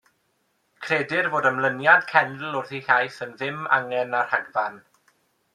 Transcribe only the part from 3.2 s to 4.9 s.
yn ddim angen na rhagfarn.